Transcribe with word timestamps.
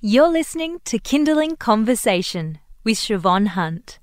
You're 0.00 0.28
listening 0.28 0.78
to 0.84 1.00
Kinderling 1.00 1.58
Conversation 1.58 2.60
with 2.84 2.98
Siobhan 2.98 3.48
Hunt, 3.48 3.98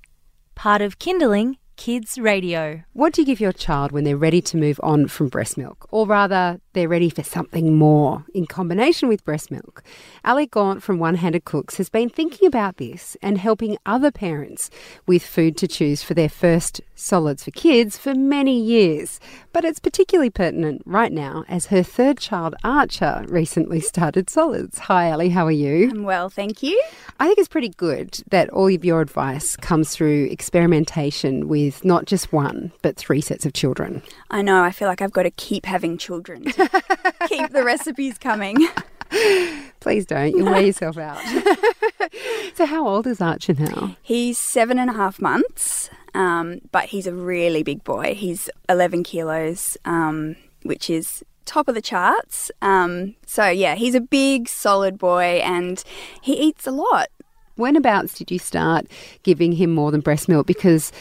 part 0.54 0.82
of 0.82 0.98
Kinderling 0.98 1.54
Kids 1.76 2.18
Radio. 2.18 2.82
What 2.92 3.14
do 3.14 3.22
you 3.22 3.26
give 3.26 3.40
your 3.40 3.54
child 3.54 3.92
when 3.92 4.04
they're 4.04 4.14
ready 4.14 4.42
to 4.42 4.58
move 4.58 4.78
on 4.82 5.08
from 5.08 5.28
breast 5.28 5.56
milk? 5.56 5.88
Or 5.90 6.06
rather, 6.06 6.60
they're 6.76 6.88
ready 6.88 7.08
for 7.08 7.22
something 7.22 7.74
more 7.74 8.26
in 8.34 8.44
combination 8.44 9.08
with 9.08 9.24
breast 9.24 9.50
milk. 9.50 9.82
Ali 10.26 10.46
Gaunt 10.46 10.82
from 10.82 10.98
One 10.98 11.14
Handed 11.14 11.46
Cooks 11.46 11.78
has 11.78 11.88
been 11.88 12.10
thinking 12.10 12.46
about 12.46 12.76
this 12.76 13.16
and 13.22 13.38
helping 13.38 13.78
other 13.86 14.10
parents 14.10 14.68
with 15.06 15.24
food 15.24 15.56
to 15.56 15.66
choose 15.66 16.02
for 16.02 16.12
their 16.12 16.28
first 16.28 16.82
solids 16.94 17.44
for 17.44 17.50
kids 17.50 17.96
for 17.96 18.14
many 18.14 18.60
years. 18.60 19.20
But 19.54 19.64
it's 19.64 19.78
particularly 19.78 20.28
pertinent 20.28 20.82
right 20.84 21.12
now 21.12 21.44
as 21.48 21.66
her 21.66 21.82
third 21.82 22.18
child, 22.18 22.54
Archer, 22.62 23.24
recently 23.28 23.80
started 23.80 24.28
solids. 24.28 24.78
Hi, 24.80 25.10
Ali, 25.10 25.30
how 25.30 25.46
are 25.46 25.50
you? 25.50 25.90
I'm 25.90 26.02
well, 26.02 26.28
thank 26.28 26.62
you. 26.62 26.78
I 27.18 27.26
think 27.26 27.38
it's 27.38 27.48
pretty 27.48 27.70
good 27.70 28.22
that 28.30 28.50
all 28.50 28.68
of 28.68 28.84
your 28.84 29.00
advice 29.00 29.56
comes 29.56 29.94
through 29.94 30.26
experimentation 30.26 31.48
with 31.48 31.86
not 31.86 32.04
just 32.04 32.34
one, 32.34 32.70
but 32.82 32.96
three 32.96 33.22
sets 33.22 33.46
of 33.46 33.54
children. 33.54 34.02
I 34.30 34.42
know, 34.42 34.62
I 34.62 34.72
feel 34.72 34.88
like 34.88 35.00
I've 35.00 35.12
got 35.12 35.22
to 35.22 35.30
keep 35.30 35.64
having 35.64 35.96
children 35.96 36.44
to 36.52 36.65
keep 37.28 37.50
the 37.52 37.62
recipes 37.64 38.18
coming. 38.18 38.68
Please 39.80 40.06
don't, 40.06 40.36
you'll 40.36 40.50
wear 40.50 40.62
yourself 40.62 40.98
out. 40.98 41.20
so, 42.54 42.66
how 42.66 42.86
old 42.86 43.06
is 43.06 43.20
Archer 43.20 43.54
now? 43.54 43.96
He's 44.02 44.38
seven 44.38 44.78
and 44.78 44.90
a 44.90 44.94
half 44.94 45.20
months, 45.20 45.90
um, 46.14 46.60
but 46.72 46.86
he's 46.86 47.06
a 47.06 47.14
really 47.14 47.62
big 47.62 47.84
boy. 47.84 48.14
He's 48.14 48.50
11 48.68 49.04
kilos, 49.04 49.76
um, 49.84 50.36
which 50.62 50.90
is 50.90 51.24
top 51.44 51.68
of 51.68 51.74
the 51.74 51.82
charts. 51.82 52.50
Um, 52.62 53.14
so, 53.26 53.48
yeah, 53.48 53.76
he's 53.76 53.94
a 53.94 54.00
big, 54.00 54.48
solid 54.48 54.98
boy 54.98 55.40
and 55.44 55.82
he 56.20 56.34
eats 56.34 56.66
a 56.66 56.72
lot. 56.72 57.08
Whenabouts 57.56 58.18
did 58.18 58.30
you 58.30 58.38
start 58.38 58.86
giving 59.22 59.52
him 59.52 59.70
more 59.70 59.90
than 59.90 60.00
breast 60.00 60.28
milk? 60.28 60.46
Because 60.46 60.92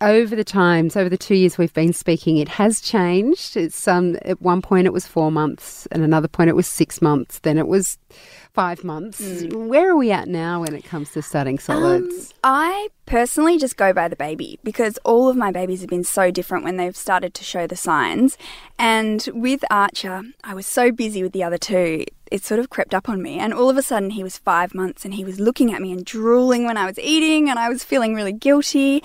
over 0.00 0.36
the 0.36 0.44
times, 0.44 0.96
over 0.96 1.08
the 1.08 1.16
two 1.16 1.34
years 1.34 1.56
we've 1.56 1.72
been 1.72 1.92
speaking, 1.92 2.36
it 2.36 2.48
has 2.48 2.80
changed. 2.80 3.56
It's 3.56 3.88
um, 3.88 4.16
at 4.22 4.40
one 4.42 4.62
point 4.62 4.86
it 4.86 4.92
was 4.92 5.06
four 5.06 5.32
months, 5.32 5.86
and 5.90 6.02
another 6.02 6.28
point 6.28 6.50
it 6.50 6.56
was 6.56 6.66
six 6.66 7.00
months. 7.00 7.38
Then 7.40 7.58
it 7.58 7.66
was 7.66 7.98
five 8.56 8.82
months. 8.82 9.20
Mm. 9.20 9.68
Where 9.68 9.90
are 9.90 9.96
we 9.96 10.10
at 10.10 10.28
now 10.28 10.62
when 10.62 10.74
it 10.74 10.82
comes 10.82 11.12
to 11.12 11.20
starting 11.20 11.58
solids? 11.58 12.30
Um, 12.32 12.38
I 12.42 12.88
personally 13.04 13.58
just 13.58 13.76
go 13.76 13.92
by 13.92 14.08
the 14.08 14.16
baby 14.16 14.58
because 14.64 14.98
all 15.04 15.28
of 15.28 15.36
my 15.36 15.52
babies 15.52 15.82
have 15.82 15.90
been 15.90 16.04
so 16.04 16.30
different 16.30 16.64
when 16.64 16.78
they've 16.78 16.96
started 16.96 17.34
to 17.34 17.44
show 17.44 17.66
the 17.66 17.76
signs. 17.76 18.38
And 18.78 19.28
with 19.34 19.62
Archer, 19.70 20.22
I 20.42 20.54
was 20.54 20.66
so 20.66 20.90
busy 20.90 21.22
with 21.22 21.32
the 21.32 21.44
other 21.44 21.58
two, 21.58 22.06
it 22.32 22.44
sort 22.44 22.58
of 22.58 22.70
crept 22.70 22.94
up 22.94 23.10
on 23.10 23.20
me. 23.22 23.38
And 23.38 23.52
all 23.52 23.68
of 23.68 23.76
a 23.76 23.82
sudden, 23.82 24.10
he 24.10 24.24
was 24.24 24.38
five 24.38 24.74
months 24.74 25.04
and 25.04 25.12
he 25.12 25.24
was 25.24 25.38
looking 25.38 25.74
at 25.74 25.82
me 25.82 25.92
and 25.92 26.02
drooling 26.02 26.64
when 26.64 26.78
I 26.78 26.86
was 26.86 26.98
eating, 26.98 27.50
and 27.50 27.58
I 27.58 27.68
was 27.68 27.84
feeling 27.84 28.14
really 28.14 28.32
guilty. 28.32 29.02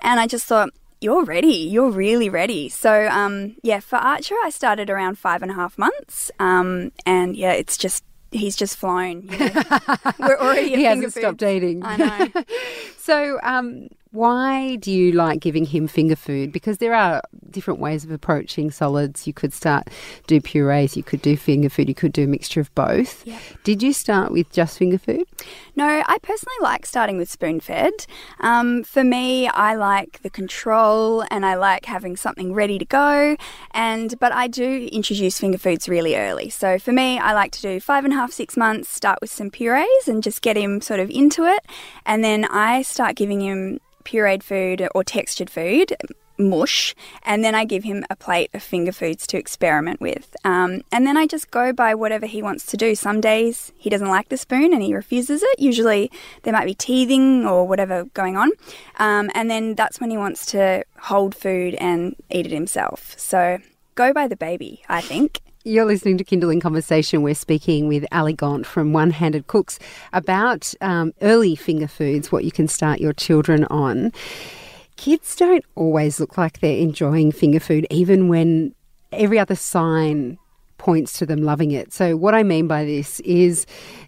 And 0.00 0.20
I 0.20 0.28
just 0.28 0.46
thought, 0.46 0.70
you're 1.00 1.24
ready. 1.24 1.48
You're 1.74 1.90
really 1.90 2.28
ready. 2.28 2.68
So, 2.68 3.08
um, 3.08 3.56
yeah, 3.64 3.80
for 3.80 3.96
Archer, 3.96 4.36
I 4.44 4.50
started 4.50 4.88
around 4.88 5.18
five 5.18 5.42
and 5.42 5.50
a 5.50 5.54
half 5.54 5.76
months. 5.76 6.30
Um, 6.38 6.92
and 7.04 7.36
yeah, 7.36 7.52
it's 7.52 7.76
just 7.76 8.04
he's 8.32 8.56
just 8.56 8.76
flown. 8.76 9.28
You 9.30 9.38
know? 9.38 9.62
We're 10.18 10.38
already 10.38 10.74
he 10.74 10.84
hasn't 10.84 11.12
stopped 11.12 11.42
eating. 11.42 11.84
I 11.84 11.96
know. 11.96 12.44
so, 12.98 13.38
um, 13.42 13.88
why 14.12 14.76
do 14.76 14.92
you 14.92 15.12
like 15.12 15.40
giving 15.40 15.64
him 15.64 15.88
finger 15.88 16.16
food? 16.16 16.52
Because 16.52 16.78
there 16.78 16.94
are 16.94 17.22
different 17.50 17.80
ways 17.80 18.04
of 18.04 18.10
approaching 18.10 18.70
solids. 18.70 19.26
You 19.26 19.32
could 19.32 19.54
start 19.54 19.88
do 20.26 20.38
purees, 20.40 20.96
you 20.96 21.02
could 21.02 21.22
do 21.22 21.34
finger 21.36 21.70
food, 21.70 21.88
you 21.88 21.94
could 21.94 22.12
do 22.12 22.24
a 22.24 22.26
mixture 22.26 22.60
of 22.60 22.72
both. 22.74 23.26
Yep. 23.26 23.40
Did 23.64 23.82
you 23.82 23.94
start 23.94 24.30
with 24.30 24.52
just 24.52 24.76
finger 24.76 24.98
food? 24.98 25.24
No, 25.76 26.02
I 26.06 26.18
personally 26.20 26.56
like 26.60 26.84
starting 26.84 27.16
with 27.16 27.30
spoon 27.30 27.60
fed. 27.60 28.06
Um, 28.40 28.84
for 28.84 29.02
me, 29.02 29.48
I 29.48 29.74
like 29.74 30.20
the 30.20 30.30
control 30.30 31.24
and 31.30 31.46
I 31.46 31.54
like 31.54 31.86
having 31.86 32.16
something 32.16 32.52
ready 32.52 32.78
to 32.78 32.84
go. 32.84 33.36
And 33.70 34.18
but 34.20 34.32
I 34.32 34.46
do 34.46 34.88
introduce 34.92 35.38
finger 35.38 35.58
foods 35.58 35.88
really 35.88 36.16
early. 36.16 36.50
So 36.50 36.78
for 36.78 36.92
me, 36.92 37.18
I 37.18 37.32
like 37.32 37.52
to 37.52 37.62
do 37.62 37.80
five 37.80 38.04
and 38.04 38.12
a 38.12 38.16
half, 38.16 38.30
six 38.30 38.58
months. 38.58 38.90
Start 38.90 39.20
with 39.22 39.30
some 39.30 39.50
purees 39.50 40.06
and 40.06 40.22
just 40.22 40.42
get 40.42 40.58
him 40.58 40.82
sort 40.82 41.00
of 41.00 41.08
into 41.08 41.44
it, 41.44 41.64
and 42.04 42.22
then 42.22 42.44
I 42.44 42.82
start 42.82 43.16
giving 43.16 43.40
him 43.40 43.80
pureed 44.02 44.42
food 44.42 44.88
or 44.94 45.04
textured 45.04 45.50
food, 45.50 45.96
mush, 46.38 46.94
and 47.22 47.44
then 47.44 47.54
I 47.54 47.64
give 47.64 47.84
him 47.84 48.04
a 48.10 48.16
plate 48.16 48.50
of 48.54 48.62
finger 48.62 48.92
foods 48.92 49.26
to 49.28 49.38
experiment 49.38 50.00
with. 50.00 50.34
Um, 50.44 50.82
and 50.90 51.06
then 51.06 51.16
I 51.16 51.26
just 51.26 51.50
go 51.50 51.72
by 51.72 51.94
whatever 51.94 52.26
he 52.26 52.42
wants 52.42 52.66
to 52.66 52.76
do. 52.76 52.94
Some 52.94 53.20
days 53.20 53.72
he 53.76 53.90
doesn't 53.90 54.08
like 54.08 54.28
the 54.28 54.36
spoon 54.36 54.72
and 54.72 54.82
he 54.82 54.94
refuses 54.94 55.42
it. 55.42 55.60
Usually 55.60 56.10
there 56.42 56.52
might 56.52 56.66
be 56.66 56.74
teething 56.74 57.46
or 57.46 57.66
whatever 57.66 58.04
going 58.14 58.36
on. 58.36 58.50
Um, 58.98 59.30
and 59.34 59.50
then 59.50 59.74
that's 59.74 60.00
when 60.00 60.10
he 60.10 60.16
wants 60.16 60.46
to 60.46 60.84
hold 60.98 61.34
food 61.34 61.74
and 61.74 62.16
eat 62.30 62.46
it 62.46 62.52
himself. 62.52 63.14
So 63.18 63.58
go 63.94 64.12
by 64.12 64.28
the 64.28 64.36
baby, 64.36 64.82
I 64.88 65.00
think. 65.00 65.40
You're 65.64 65.84
listening 65.84 66.18
to 66.18 66.24
Kinderling 66.24 66.60
Conversation. 66.60 67.22
We're 67.22 67.36
speaking 67.36 67.86
with 67.86 68.04
Ali 68.10 68.32
Gaunt 68.32 68.66
from 68.66 68.92
One 68.92 69.12
Handed 69.12 69.46
Cooks 69.46 69.78
about 70.12 70.74
um, 70.80 71.12
early 71.22 71.54
finger 71.54 71.86
foods, 71.86 72.32
what 72.32 72.42
you 72.42 72.50
can 72.50 72.66
start 72.66 73.00
your 73.00 73.12
children 73.12 73.64
on. 73.66 74.10
Kids 74.96 75.36
don't 75.36 75.64
always 75.76 76.18
look 76.18 76.36
like 76.36 76.58
they're 76.58 76.78
enjoying 76.78 77.30
finger 77.30 77.60
food, 77.60 77.86
even 77.90 78.26
when 78.26 78.74
every 79.12 79.38
other 79.38 79.54
sign 79.54 80.36
points 80.78 81.16
to 81.20 81.26
them 81.26 81.44
loving 81.44 81.70
it. 81.70 81.92
So, 81.92 82.16
what 82.16 82.34
I 82.34 82.42
mean 82.42 82.66
by 82.66 82.84
this 82.84 83.20
is 83.20 83.64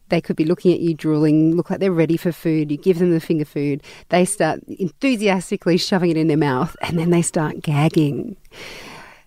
they 0.08 0.20
could 0.20 0.34
be 0.34 0.44
looking 0.44 0.72
at 0.72 0.80
you 0.80 0.92
drooling, 0.92 1.54
look 1.54 1.70
like 1.70 1.78
they're 1.78 1.92
ready 1.92 2.16
for 2.16 2.32
food. 2.32 2.72
You 2.72 2.78
give 2.78 2.98
them 2.98 3.12
the 3.12 3.20
finger 3.20 3.44
food, 3.44 3.80
they 4.08 4.24
start 4.24 4.60
enthusiastically 4.64 5.76
shoving 5.76 6.10
it 6.10 6.16
in 6.16 6.26
their 6.26 6.36
mouth, 6.36 6.74
and 6.80 6.98
then 6.98 7.10
they 7.10 7.22
start 7.22 7.60
gagging. 7.62 8.36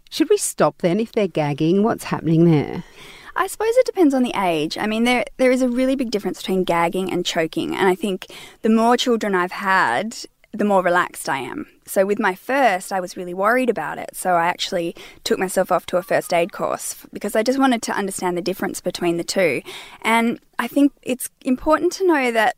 Should 0.10 0.30
we 0.30 0.38
stop 0.38 0.80
then 0.80 1.00
if 1.00 1.12
they're 1.12 1.28
gagging? 1.28 1.84
What's 1.84 2.06
happening 2.06 2.46
there? 2.46 2.84
I 3.36 3.48
suppose 3.48 3.76
it 3.78 3.86
depends 3.86 4.14
on 4.14 4.24
the 4.24 4.34
age. 4.36 4.78
I 4.78 4.88
mean, 4.88 5.04
there 5.04 5.26
there 5.38 5.52
is 5.52 5.62
a 5.62 5.70
really 5.70 5.96
big 5.96 6.10
difference 6.10 6.42
between 6.42 6.64
gagging 6.64 7.12
and 7.12 7.26
choking, 7.26 7.76
and 7.76 7.88
I 7.88 7.94
think 7.94 8.26
the 8.64 8.70
more 8.70 8.98
children 8.98 9.36
I've 9.36 9.52
had, 9.52 10.18
the 10.52 10.66
more 10.66 10.82
relaxed 10.82 11.30
I 11.30 11.40
am. 11.40 11.68
So 11.86 12.06
with 12.06 12.20
my 12.20 12.34
first, 12.34 12.92
I 12.92 13.00
was 13.00 13.16
really 13.16 13.34
worried 13.34 13.70
about 13.70 14.00
it. 14.00 14.10
So 14.14 14.34
I 14.34 14.48
actually 14.48 14.96
took 15.24 15.38
myself 15.38 15.72
off 15.72 15.86
to 15.88 15.98
a 15.98 16.04
first 16.04 16.34
aid 16.34 16.52
course 16.52 16.96
because 17.14 17.36
I 17.36 17.44
just 17.44 17.60
wanted 17.60 17.82
to 17.84 17.92
understand 17.92 18.38
the 18.38 18.42
difference 18.42 18.82
between 18.82 19.18
the 19.18 19.24
two. 19.24 19.62
And 20.02 20.40
I 20.58 20.68
think 20.68 20.94
it's 21.04 21.30
important 21.42 21.92
to 21.94 22.08
know 22.08 22.32
that 22.32 22.56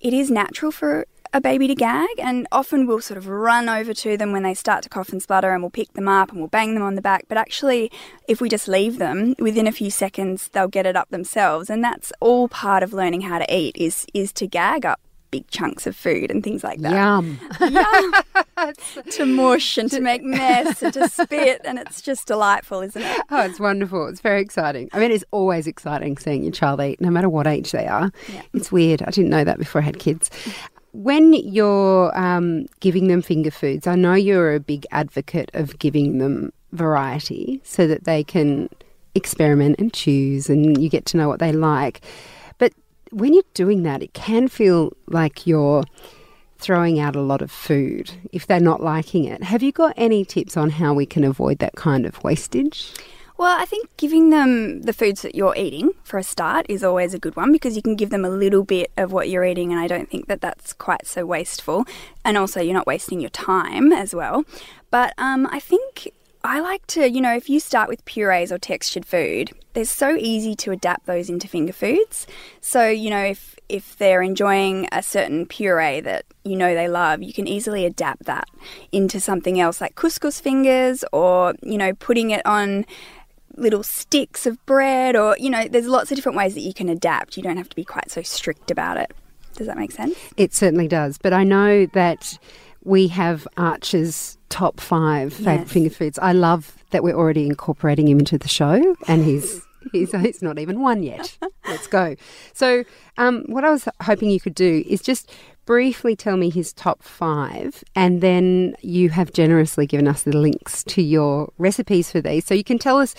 it 0.00 0.14
is 0.14 0.30
natural 0.30 0.72
for 0.72 1.06
a 1.32 1.40
baby 1.40 1.68
to 1.68 1.74
gag, 1.74 2.08
and 2.18 2.46
often 2.52 2.86
we'll 2.86 3.00
sort 3.00 3.18
of 3.18 3.28
run 3.28 3.68
over 3.68 3.92
to 3.94 4.16
them 4.16 4.32
when 4.32 4.42
they 4.42 4.54
start 4.54 4.82
to 4.82 4.88
cough 4.88 5.10
and 5.10 5.22
splutter 5.22 5.52
and 5.52 5.62
we'll 5.62 5.70
pick 5.70 5.92
them 5.92 6.08
up 6.08 6.30
and 6.30 6.38
we'll 6.38 6.48
bang 6.48 6.74
them 6.74 6.82
on 6.82 6.94
the 6.94 7.02
back. 7.02 7.24
But 7.28 7.38
actually, 7.38 7.90
if 8.26 8.40
we 8.40 8.48
just 8.48 8.68
leave 8.68 8.98
them, 8.98 9.34
within 9.38 9.66
a 9.66 9.72
few 9.72 9.90
seconds 9.90 10.48
they'll 10.48 10.68
get 10.68 10.86
it 10.86 10.96
up 10.96 11.10
themselves, 11.10 11.70
and 11.70 11.82
that's 11.82 12.12
all 12.20 12.48
part 12.48 12.82
of 12.82 12.92
learning 12.92 13.22
how 13.22 13.38
to 13.38 13.54
eat 13.54 13.76
is 13.76 14.06
is 14.14 14.32
to 14.34 14.46
gag 14.46 14.86
up 14.86 15.00
big 15.30 15.46
chunks 15.48 15.86
of 15.86 15.94
food 15.94 16.30
and 16.30 16.42
things 16.42 16.64
like 16.64 16.80
that. 16.80 16.92
Yum. 16.92 17.38
Yum. 17.60 18.72
to 19.10 19.26
mush 19.26 19.78
and 19.78 19.90
to 19.90 20.00
make 20.00 20.22
mess 20.22 20.82
and 20.82 20.92
to 20.94 21.08
spit 21.08 21.60
and 21.64 21.78
it's 21.78 22.00
just 22.00 22.26
delightful, 22.26 22.80
isn't 22.80 23.02
it? 23.02 23.20
Oh, 23.30 23.44
it's 23.44 23.60
wonderful. 23.60 24.06
It's 24.08 24.20
very 24.20 24.40
exciting. 24.40 24.88
I 24.92 24.98
mean, 24.98 25.10
it's 25.10 25.24
always 25.30 25.66
exciting 25.66 26.16
seeing 26.18 26.42
your 26.42 26.52
child 26.52 26.80
eat, 26.80 27.00
no 27.00 27.10
matter 27.10 27.28
what 27.28 27.46
age 27.46 27.72
they 27.72 27.86
are. 27.86 28.10
Yeah. 28.32 28.42
It's 28.54 28.72
weird. 28.72 29.02
I 29.02 29.10
didn't 29.10 29.30
know 29.30 29.44
that 29.44 29.58
before 29.58 29.80
I 29.80 29.84
had 29.84 29.98
kids. 29.98 30.30
When 30.92 31.32
you're 31.34 32.16
um, 32.18 32.66
giving 32.80 33.08
them 33.08 33.22
finger 33.22 33.50
foods, 33.50 33.86
I 33.86 33.94
know 33.94 34.14
you're 34.14 34.54
a 34.54 34.60
big 34.60 34.86
advocate 34.90 35.50
of 35.54 35.78
giving 35.78 36.18
them 36.18 36.52
variety 36.72 37.60
so 37.64 37.86
that 37.86 38.04
they 38.04 38.24
can 38.24 38.68
experiment 39.14 39.76
and 39.78 39.92
choose 39.92 40.48
and 40.48 40.80
you 40.82 40.88
get 40.88 41.04
to 41.06 41.16
know 41.16 41.28
what 41.28 41.40
they 41.40 41.52
like. 41.52 42.00
But 42.58 42.72
when 43.10 43.34
you're 43.34 43.42
doing 43.54 43.82
that, 43.82 44.02
it 44.02 44.14
can 44.14 44.48
feel 44.48 44.92
like 45.06 45.46
you're 45.46 45.84
throwing 46.58 46.98
out 46.98 47.14
a 47.14 47.20
lot 47.20 47.40
of 47.40 47.50
food 47.50 48.10
if 48.32 48.46
they're 48.46 48.60
not 48.60 48.82
liking 48.82 49.24
it. 49.24 49.42
Have 49.42 49.62
you 49.62 49.72
got 49.72 49.94
any 49.96 50.24
tips 50.24 50.56
on 50.56 50.70
how 50.70 50.92
we 50.92 51.06
can 51.06 51.24
avoid 51.24 51.58
that 51.60 51.76
kind 51.76 52.04
of 52.04 52.22
wastage? 52.24 52.92
Well, 53.38 53.56
I 53.56 53.66
think 53.66 53.88
giving 53.96 54.30
them 54.30 54.82
the 54.82 54.92
foods 54.92 55.22
that 55.22 55.36
you're 55.36 55.54
eating 55.56 55.92
for 56.02 56.18
a 56.18 56.24
start 56.24 56.66
is 56.68 56.82
always 56.82 57.14
a 57.14 57.20
good 57.20 57.36
one 57.36 57.52
because 57.52 57.76
you 57.76 57.82
can 57.82 57.94
give 57.94 58.10
them 58.10 58.24
a 58.24 58.28
little 58.30 58.64
bit 58.64 58.90
of 58.96 59.12
what 59.12 59.28
you're 59.28 59.44
eating, 59.44 59.70
and 59.70 59.80
I 59.80 59.86
don't 59.86 60.10
think 60.10 60.26
that 60.26 60.40
that's 60.40 60.72
quite 60.72 61.06
so 61.06 61.24
wasteful. 61.24 61.84
And 62.24 62.36
also, 62.36 62.60
you're 62.60 62.74
not 62.74 62.88
wasting 62.88 63.20
your 63.20 63.30
time 63.30 63.92
as 63.92 64.12
well. 64.12 64.44
But 64.90 65.14
um, 65.18 65.46
I 65.52 65.60
think 65.60 66.10
I 66.42 66.58
like 66.58 66.84
to, 66.88 67.08
you 67.08 67.20
know, 67.20 67.36
if 67.36 67.48
you 67.48 67.60
start 67.60 67.88
with 67.88 68.04
purees 68.04 68.50
or 68.50 68.58
textured 68.58 69.06
food, 69.06 69.52
they're 69.72 69.84
so 69.84 70.16
easy 70.16 70.56
to 70.56 70.72
adapt 70.72 71.06
those 71.06 71.30
into 71.30 71.46
finger 71.46 71.72
foods. 71.72 72.26
So, 72.60 72.88
you 72.88 73.08
know, 73.08 73.22
if 73.22 73.54
if 73.68 73.96
they're 73.98 74.22
enjoying 74.22 74.88
a 74.90 75.02
certain 75.02 75.44
puree 75.44 76.00
that 76.00 76.24
you 76.44 76.56
know 76.56 76.74
they 76.74 76.88
love, 76.88 77.22
you 77.22 77.32
can 77.32 77.46
easily 77.46 77.84
adapt 77.84 78.24
that 78.24 78.48
into 78.92 79.20
something 79.20 79.60
else 79.60 79.80
like 79.80 79.94
couscous 79.94 80.40
fingers 80.40 81.04
or, 81.12 81.54
you 81.62 81.78
know, 81.78 81.92
putting 81.94 82.30
it 82.30 82.44
on 82.46 82.86
little 83.58 83.82
sticks 83.82 84.46
of 84.46 84.64
bread, 84.66 85.16
or, 85.16 85.36
you 85.38 85.50
know, 85.50 85.66
there's 85.68 85.86
lots 85.86 86.10
of 86.10 86.16
different 86.16 86.38
ways 86.38 86.54
that 86.54 86.60
you 86.62 86.72
can 86.74 86.88
adapt. 86.88 87.36
You 87.36 87.42
don't 87.42 87.56
have 87.56 87.68
to 87.68 87.76
be 87.76 87.84
quite 87.84 88.10
so 88.10 88.22
strict 88.22 88.70
about 88.70 88.96
it. 88.96 89.12
Does 89.56 89.66
that 89.66 89.76
make 89.76 89.92
sense? 89.92 90.16
It 90.36 90.54
certainly 90.54 90.88
does. 90.88 91.18
But 91.18 91.32
I 91.32 91.44
know 91.44 91.86
that 91.86 92.38
we 92.84 93.08
have 93.08 93.46
Archer's 93.56 94.38
top 94.48 94.80
five 94.80 95.32
favourite 95.32 95.60
Yes. 95.60 95.72
finger 95.72 95.90
foods. 95.90 96.18
I 96.20 96.32
love 96.32 96.76
that 96.90 97.02
we're 97.02 97.16
already 97.16 97.46
incorporating 97.46 98.08
him 98.08 98.18
into 98.20 98.38
the 98.38 98.48
show, 98.48 98.96
and 99.06 99.24
he's. 99.24 99.62
He's, 99.92 100.10
he's 100.12 100.42
not 100.42 100.58
even 100.58 100.80
one 100.82 101.02
yet. 101.02 101.38
Let's 101.66 101.86
go. 101.86 102.16
So, 102.52 102.84
um, 103.16 103.44
what 103.46 103.64
I 103.64 103.70
was 103.70 103.88
hoping 104.02 104.28
you 104.28 104.40
could 104.40 104.54
do 104.56 104.84
is 104.86 105.00
just 105.00 105.30
briefly 105.64 106.14
tell 106.16 106.36
me 106.36 106.50
his 106.50 106.74
top 106.74 107.02
five, 107.02 107.82
and 107.94 108.20
then 108.20 108.74
you 108.82 109.08
have 109.10 109.32
generously 109.32 109.86
given 109.86 110.06
us 110.06 110.24
the 110.24 110.36
links 110.36 110.82
to 110.84 111.00
your 111.00 111.52
recipes 111.58 112.10
for 112.10 112.20
these. 112.20 112.44
So, 112.44 112.54
you 112.54 112.64
can 112.64 112.78
tell 112.78 112.98
us 112.98 113.14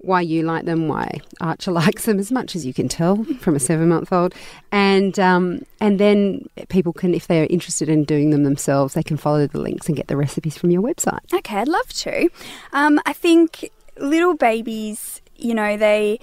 why 0.00 0.20
you 0.20 0.42
like 0.42 0.64
them, 0.64 0.88
why 0.88 1.20
Archer 1.40 1.70
likes 1.82 2.06
them 2.06 2.18
as 2.18 2.32
much 2.32 2.56
as 2.56 2.64
you 2.64 2.74
can 2.74 2.88
tell 2.88 3.24
from 3.40 3.54
a 3.54 3.60
seven 3.60 3.88
month 3.88 4.12
old. 4.12 4.34
And 4.72 5.18
um, 5.18 5.64
and 5.80 6.00
then 6.00 6.48
people 6.68 6.92
can, 6.92 7.14
if 7.14 7.26
they're 7.26 7.46
interested 7.50 7.88
in 7.88 8.04
doing 8.04 8.30
them 8.30 8.44
themselves, 8.44 8.94
they 8.94 9.02
can 9.02 9.16
follow 9.16 9.46
the 9.46 9.60
links 9.60 9.86
and 9.86 9.96
get 9.96 10.08
the 10.08 10.16
recipes 10.16 10.56
from 10.56 10.70
your 10.70 10.82
website. 10.82 11.20
Okay, 11.32 11.56
I'd 11.56 11.68
love 11.68 11.88
to. 11.88 12.28
Um, 12.72 13.00
I 13.06 13.12
think 13.12 13.70
little 13.98 14.34
babies, 14.34 15.20
you 15.36 15.54
know, 15.54 15.76
they 15.76 16.20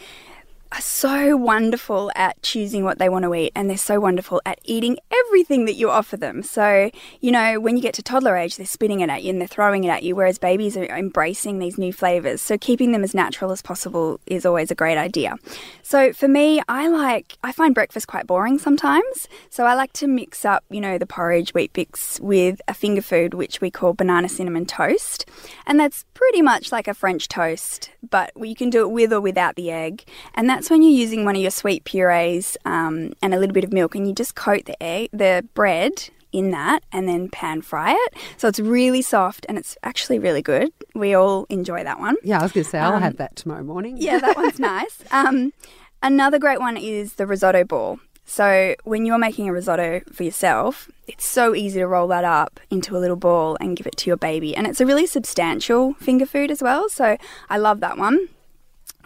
are 0.72 0.82
so 0.82 1.36
wonderful 1.38 2.12
at 2.16 2.42
choosing 2.42 2.84
what 2.84 3.00
they 3.00 3.10
want 3.10 3.24
to 3.24 3.34
eat 3.34 3.52
and 3.56 3.70
they're 3.70 3.78
so 3.78 4.00
wonderful 4.00 4.42
at 4.46 4.60
eating 4.64 4.98
everything 5.12 5.66
that 5.66 5.76
you 5.76 5.90
offer 5.90 6.18
them. 6.18 6.44
So, 6.44 6.92
you 7.20 7.32
know, 7.32 7.60
when 7.60 7.76
you 7.78 7.82
get 7.82 7.94
to 7.96 8.04
toddler 8.04 8.36
age, 8.36 8.58
they're 8.58 8.66
spitting 8.66 9.00
it 9.00 9.10
at 9.10 9.24
you 9.24 9.30
and 9.30 9.42
they're 9.42 9.48
throwing 9.48 9.84
it 9.84 9.90
at 9.90 10.04
you, 10.04 10.16
whereas 10.16 10.38
babies 10.38 10.76
are 10.76 10.86
embracing 10.86 11.60
these 11.60 11.78
new 11.78 11.94
flavors. 11.94 12.42
So, 12.42 12.58
keeping 12.58 12.92
them 12.92 13.04
as 13.04 13.14
natural 13.14 13.52
as 13.52 13.62
possible 13.62 14.20
is 14.26 14.46
always 14.46 14.72
a 14.72 14.76
great 14.76 14.98
idea. 14.98 15.36
So, 15.84 16.14
for 16.14 16.28
me, 16.28 16.62
I 16.68 16.88
like, 16.88 17.38
I 17.44 17.52
find 17.52 17.74
breakfast 17.74 18.08
quite 18.08 18.28
boring 18.28 18.60
sometimes. 18.60 19.28
So, 19.50 19.66
I 19.66 19.74
like 19.74 19.94
to 19.94 20.08
mix 20.08 20.46
up, 20.46 20.64
you 20.70 20.82
know, 20.82 20.98
the 20.98 21.06
porridge, 21.06 21.54
Weet-Bix 21.54 22.20
with 22.20 22.62
a 22.68 22.74
finger 22.74 23.02
food, 23.02 23.34
which 23.34 23.62
we 23.62 23.72
call 23.72 23.94
banana 23.94 24.30
cinnamon 24.30 24.66
toast. 24.66 25.26
And 25.66 25.80
that's 25.80 26.06
pretty 26.14 26.42
much 26.42 26.72
like 26.72 26.88
a 26.88 26.94
French 26.94 27.28
toast, 27.28 27.92
but 28.10 28.32
you 28.36 28.56
can 28.56 28.70
do 28.70 28.82
it 28.82 28.92
with 28.92 29.14
or 29.14 29.22
without 29.22 29.56
the 29.56 29.72
egg. 29.72 30.04
And 30.34 30.50
that's 30.58 30.70
when 30.72 30.82
you're 30.82 30.92
using 30.92 31.24
one 31.24 31.36
of 31.36 31.42
your 31.42 31.52
sweet 31.52 31.84
purees 31.84 32.58
um, 32.66 33.14
and 33.22 33.34
a 33.34 33.40
little 33.40 33.54
bit 33.54 33.64
of 33.64 33.72
milk, 33.72 33.94
and 33.96 34.08
you 34.08 34.14
just 34.14 34.34
coat 34.36 34.66
the 34.66 34.82
egg, 34.82 35.10
the 35.14 35.46
bread 35.54 36.10
in 36.34 36.50
that, 36.52 36.80
and 36.92 37.08
then 37.08 37.30
pan 37.30 37.62
fry 37.62 37.92
it. 37.94 38.14
So 38.38 38.48
it's 38.48 38.60
really 38.60 39.02
soft 39.04 39.46
and 39.48 39.58
it's 39.58 39.78
actually 39.84 40.20
really 40.20 40.42
good. 40.42 40.72
We 40.96 41.14
all 41.14 41.46
enjoy 41.50 41.84
that 41.84 42.00
one. 42.00 42.16
Yeah, 42.24 42.40
I 42.40 42.44
was 42.44 42.52
going 42.52 42.64
to 42.64 42.70
say, 42.70 42.80
I'll 42.80 42.96
Um, 42.96 43.02
have 43.04 43.18
that 43.18 43.36
tomorrow 43.36 43.64
morning. 43.64 43.98
Yeah, 43.98 44.18
that 44.20 44.36
one's 44.36 44.60
nice. 44.74 45.04
Um, 45.12 45.54
another 46.02 46.40
great 46.40 46.60
one 46.60 46.76
is 46.76 47.14
the 47.14 47.28
risotto 47.28 47.64
ball. 47.64 48.00
So 48.26 48.76
when 48.84 49.06
you're 49.06 49.18
making 49.18 49.48
a 49.48 49.54
risotto 49.54 50.02
for 50.12 50.24
yourself, 50.24 50.90
it's 51.08 51.26
so 51.26 51.56
easy 51.56 51.80
to 51.80 51.88
roll 51.88 52.08
that 52.10 52.26
up 52.26 52.60
into 52.70 52.98
a 52.98 53.00
little 53.00 53.16
ball 53.16 53.56
and 53.62 53.78
give 53.78 53.88
it 53.88 53.96
to 53.98 54.10
your 54.10 54.18
baby. 54.18 54.54
And 54.54 54.68
it's 54.68 54.82
a 54.82 54.86
really 54.86 55.06
substantial 55.08 55.94
finger 55.94 56.26
food 56.26 56.52
as 56.52 56.62
well. 56.62 56.90
So 56.90 57.16
I 57.50 57.58
love 57.58 57.80
that 57.80 57.98
one. 57.98 58.28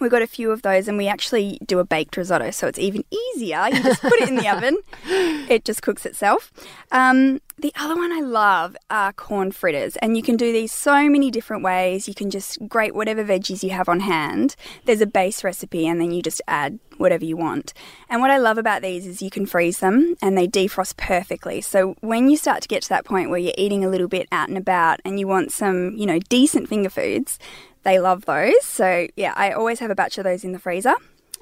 We've 0.01 0.11
got 0.11 0.23
a 0.23 0.27
few 0.27 0.51
of 0.51 0.63
those, 0.63 0.87
and 0.87 0.97
we 0.97 1.07
actually 1.07 1.59
do 1.65 1.77
a 1.77 1.85
baked 1.85 2.17
risotto, 2.17 2.49
so 2.51 2.67
it's 2.67 2.79
even 2.79 3.05
easier. 3.11 3.67
You 3.71 3.83
just 3.83 4.01
put 4.01 4.13
it 4.13 4.27
in 4.27 4.35
the 4.35 4.47
oven, 4.55 4.79
it 5.05 5.63
just 5.63 5.83
cooks 5.83 6.05
itself. 6.05 6.51
Um, 6.91 7.39
the 7.61 7.73
other 7.79 7.95
one 7.95 8.11
I 8.11 8.21
love 8.21 8.75
are 8.89 9.13
corn 9.13 9.51
fritters, 9.51 9.95
and 9.97 10.17
you 10.17 10.23
can 10.23 10.35
do 10.35 10.51
these 10.51 10.73
so 10.73 11.07
many 11.07 11.29
different 11.29 11.63
ways. 11.63 12.07
You 12.07 12.15
can 12.15 12.29
just 12.29 12.67
grate 12.67 12.95
whatever 12.95 13.23
veggies 13.23 13.61
you 13.61 13.69
have 13.69 13.87
on 13.87 13.99
hand. 13.99 14.55
There's 14.85 15.01
a 15.01 15.05
base 15.05 15.43
recipe, 15.43 15.87
and 15.87 16.01
then 16.01 16.11
you 16.11 16.21
just 16.21 16.41
add 16.47 16.79
whatever 16.97 17.23
you 17.23 17.37
want. 17.37 17.73
And 18.09 18.21
what 18.21 18.31
I 18.31 18.37
love 18.37 18.57
about 18.57 18.81
these 18.81 19.05
is 19.05 19.21
you 19.21 19.29
can 19.29 19.45
freeze 19.45 19.79
them 19.79 20.15
and 20.21 20.37
they 20.37 20.47
defrost 20.47 20.97
perfectly. 20.97 21.61
So 21.61 21.95
when 22.01 22.29
you 22.29 22.37
start 22.37 22.61
to 22.61 22.67
get 22.67 22.83
to 22.83 22.89
that 22.89 23.05
point 23.05 23.29
where 23.29 23.39
you're 23.39 23.53
eating 23.57 23.83
a 23.83 23.89
little 23.89 24.07
bit 24.07 24.27
out 24.31 24.49
and 24.49 24.57
about 24.57 24.99
and 25.03 25.19
you 25.19 25.27
want 25.27 25.51
some, 25.51 25.95
you 25.95 26.05
know, 26.05 26.19
decent 26.29 26.69
finger 26.69 26.89
foods, 26.89 27.39
they 27.83 27.99
love 27.99 28.25
those. 28.25 28.63
So 28.63 29.07
yeah, 29.15 29.33
I 29.35 29.51
always 29.51 29.79
have 29.79 29.89
a 29.89 29.95
batch 29.95 30.17
of 30.19 30.23
those 30.23 30.43
in 30.43 30.51
the 30.51 30.59
freezer. 30.59 30.95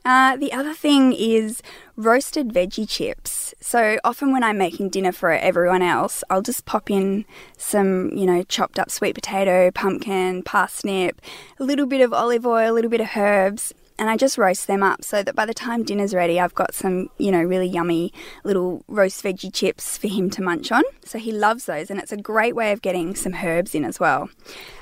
Uh, 0.05 0.35
the 0.37 0.51
other 0.51 0.73
thing 0.73 1.13
is 1.13 1.61
roasted 1.95 2.49
veggie 2.49 2.87
chips. 2.89 3.53
So 3.61 3.99
often 4.03 4.31
when 4.31 4.43
I'm 4.43 4.57
making 4.57 4.89
dinner 4.89 5.11
for 5.11 5.31
everyone 5.31 5.81
else, 5.81 6.23
I'll 6.29 6.41
just 6.41 6.65
pop 6.65 6.89
in 6.89 7.25
some, 7.57 8.09
you 8.15 8.25
know, 8.25 8.43
chopped 8.43 8.79
up 8.79 8.89
sweet 8.89 9.15
potato, 9.15 9.71
pumpkin, 9.71 10.43
parsnip, 10.43 11.21
a 11.59 11.63
little 11.63 11.85
bit 11.85 12.01
of 12.01 12.13
olive 12.13 12.45
oil, 12.45 12.71
a 12.71 12.73
little 12.73 12.89
bit 12.89 13.01
of 13.01 13.09
herbs, 13.15 13.73
and 13.99 14.09
I 14.09 14.15
just 14.15 14.37
roast 14.37 14.65
them 14.65 14.81
up 14.81 15.03
so 15.03 15.21
that 15.21 15.35
by 15.35 15.45
the 15.45 15.53
time 15.53 15.83
dinner's 15.83 16.13
ready, 16.13 16.39
I've 16.39 16.55
got 16.55 16.73
some, 16.73 17.09
you 17.17 17.33
know, 17.33 17.43
really 17.43 17.67
yummy 17.67 18.13
little 18.45 18.85
roast 18.87 19.21
veggie 19.21 19.53
chips 19.53 19.97
for 19.97 20.07
him 20.07 20.29
to 20.31 20.41
munch 20.41 20.71
on. 20.71 20.83
So 21.03 21.19
he 21.19 21.33
loves 21.33 21.65
those, 21.65 21.91
and 21.91 21.99
it's 21.99 22.13
a 22.13 22.17
great 22.17 22.55
way 22.55 22.71
of 22.71 22.81
getting 22.81 23.13
some 23.13 23.33
herbs 23.33 23.75
in 23.75 23.83
as 23.83 23.99
well. 23.99 24.29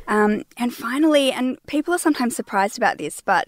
Um, 0.08 0.44
and 0.56 0.72
finally, 0.72 1.32
and 1.32 1.58
people 1.66 1.96
are 1.96 2.00
sometimes 2.00 2.36
surprised 2.36 2.78
about 2.78 3.00
this, 3.00 3.20
but 3.20 3.48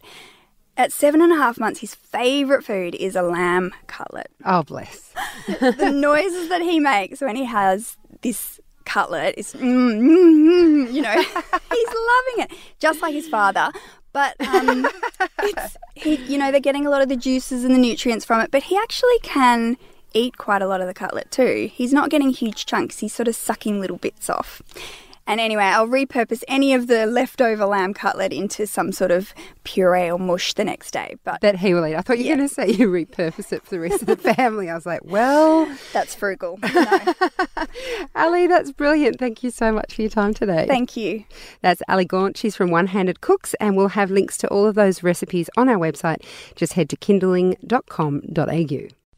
at 0.79 0.93
seven 0.93 1.21
and 1.21 1.33
a 1.33 1.35
half 1.35 1.59
months, 1.59 1.81
his 1.81 1.93
favourite 1.93 2.63
food 2.63 2.95
is 2.95 3.15
a 3.15 3.21
lamb 3.21 3.73
cutlet. 3.87 4.31
Oh, 4.45 4.63
bless. 4.63 5.13
the 5.47 5.91
noises 5.93 6.47
that 6.47 6.61
he 6.61 6.79
makes 6.79 7.19
when 7.19 7.35
he 7.35 7.43
has 7.43 7.97
this 8.21 8.61
cutlet 8.85 9.35
is, 9.37 9.53
mm, 9.53 9.61
mm, 9.61 10.87
mm, 10.87 10.93
you 10.93 11.01
know, 11.01 11.15
he's 11.21 11.27
loving 11.27 12.37
it, 12.37 12.51
just 12.79 13.01
like 13.01 13.13
his 13.13 13.27
father. 13.27 13.71
But 14.13 14.39
um, 14.39 14.87
it's 15.43 15.77
he, 15.95 16.15
you 16.15 16.37
know, 16.37 16.49
they're 16.49 16.61
getting 16.61 16.87
a 16.87 16.89
lot 16.89 17.01
of 17.01 17.09
the 17.09 17.17
juices 17.17 17.65
and 17.65 17.75
the 17.75 17.79
nutrients 17.79 18.23
from 18.23 18.39
it. 18.39 18.49
But 18.49 18.63
he 18.63 18.77
actually 18.77 19.19
can 19.21 19.75
eat 20.13 20.37
quite 20.37 20.61
a 20.61 20.67
lot 20.67 20.79
of 20.79 20.87
the 20.87 20.93
cutlet 20.93 21.29
too. 21.29 21.69
He's 21.73 21.91
not 21.91 22.09
getting 22.09 22.29
huge 22.29 22.65
chunks. 22.65 22.99
He's 22.99 23.13
sort 23.13 23.27
of 23.27 23.35
sucking 23.35 23.81
little 23.81 23.97
bits 23.97 24.29
off. 24.29 24.61
And 25.29 25.39
anyway, 25.39 25.63
I'll 25.63 25.87
repurpose 25.87 26.43
any 26.47 26.73
of 26.73 26.87
the 26.87 27.05
leftover 27.05 27.65
lamb 27.65 27.93
cutlet 27.93 28.33
into 28.33 28.65
some 28.67 28.91
sort 28.91 29.11
of 29.11 29.33
puree 29.63 30.09
or 30.11 30.17
mush 30.19 30.53
the 30.55 30.65
next 30.65 30.91
day. 30.91 31.15
But 31.23 31.39
That 31.41 31.57
he 31.57 31.73
will 31.73 31.85
eat. 31.85 31.95
I 31.95 32.01
thought 32.01 32.17
you 32.17 32.23
were 32.25 32.29
Yeah. 32.29 32.35
going 32.37 32.49
to 32.49 32.53
say 32.53 32.67
you 32.69 32.89
repurpose 32.89 33.53
it 33.53 33.63
for 33.63 33.69
the 33.69 33.79
rest 33.79 34.01
of 34.01 34.07
the 34.07 34.17
family. 34.17 34.69
I 34.69 34.75
was 34.75 34.85
like, 34.87 35.01
well, 35.05 35.69
that's 35.93 36.15
frugal. 36.15 36.59
No, 36.73 37.13
Ali, 38.15 38.47
that's 38.47 38.71
brilliant. 38.71 39.19
Thank 39.19 39.43
you 39.43 39.51
so 39.51 39.71
much 39.71 39.93
for 39.93 40.01
your 40.01 40.09
time 40.09 40.33
today. 40.33 40.65
thank 40.67 40.97
you. 40.97 41.25
That's 41.61 41.81
Ali 41.87 42.05
Gaunt. 42.05 42.37
She's 42.37 42.55
from 42.55 42.71
One 42.71 42.87
Handed 42.87 43.21
Cooks, 43.21 43.53
and 43.59 43.77
we'll 43.77 43.89
have 43.89 44.09
links 44.09 44.35
to 44.37 44.47
all 44.47 44.65
of 44.65 44.73
those 44.75 45.03
recipes 45.03 45.49
on 45.57 45.69
our 45.69 45.77
website. 45.77 46.23
Just 46.55 46.73
head 46.73 46.89
to 46.89 46.97
kinderling.com.au. 46.97 48.98